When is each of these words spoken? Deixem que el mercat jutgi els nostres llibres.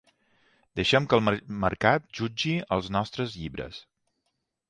Deixem 0.79 1.05
que 1.09 1.17
el 1.17 1.29
mercat 1.65 2.09
jutgi 2.21 2.55
els 2.77 2.89
nostres 2.97 3.35
llibres. 3.43 3.79